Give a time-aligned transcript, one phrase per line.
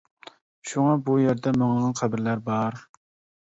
[0.69, 2.81] شۇڭا بۇ يەردە مىڭلىغان قەبرىلەر بار.